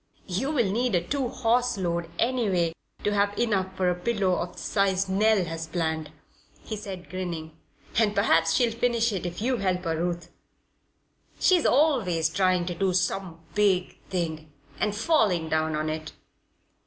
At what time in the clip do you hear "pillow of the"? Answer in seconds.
3.93-4.57